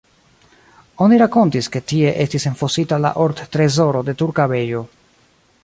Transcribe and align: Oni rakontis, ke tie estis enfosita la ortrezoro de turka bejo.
Oni 1.07 1.19
rakontis, 1.21 1.67
ke 1.75 1.81
tie 1.91 2.13
estis 2.25 2.47
enfosita 2.53 2.99
la 3.05 3.13
ortrezoro 3.27 4.03
de 4.09 4.17
turka 4.23 4.49
bejo. 4.55 4.83